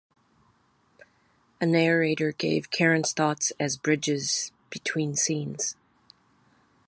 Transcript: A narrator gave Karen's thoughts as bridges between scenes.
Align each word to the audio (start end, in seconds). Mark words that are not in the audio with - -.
A 1.61 1.67
narrator 1.67 2.31
gave 2.31 2.71
Karen's 2.71 3.13
thoughts 3.13 3.51
as 3.59 3.77
bridges 3.77 4.51
between 4.71 5.13
scenes. 5.15 5.75